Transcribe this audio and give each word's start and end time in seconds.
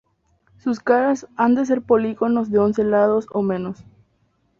Sus 0.57 0.79
caras 0.79 1.27
han 1.37 1.53
de 1.53 1.63
ser 1.63 1.83
polígonos 1.83 2.49
de 2.49 2.57
once 2.57 2.83
lados 2.83 3.27
o 3.31 3.43
menos. 3.43 3.85